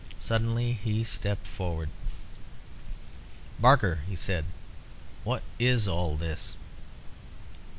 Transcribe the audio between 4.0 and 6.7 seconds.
he said, "what is all this?"